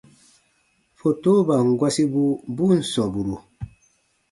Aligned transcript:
Fotoban 0.99 1.65
gɔsibu 1.79 2.23
bu 2.55 2.63
ǹ 2.75 2.77
sɔmburu. 2.91 3.35